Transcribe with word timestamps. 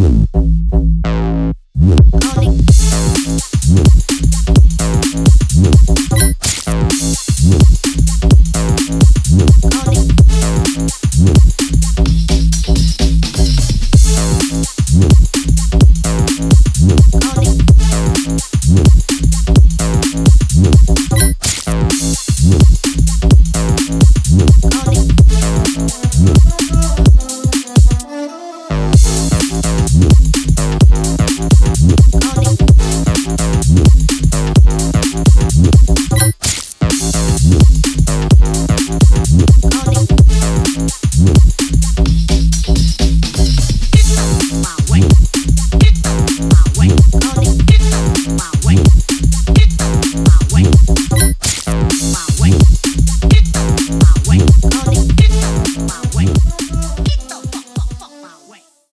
Mm-hmm. 0.00 0.39